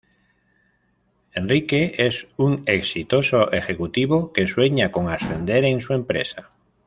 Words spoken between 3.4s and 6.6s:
ejecutivo que sueña con ascender en su empresa.